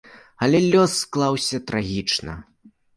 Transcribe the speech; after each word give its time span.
Але 0.45 0.61
лёс 0.71 0.97
склаўся 1.03 1.63
трагічна. 1.71 2.33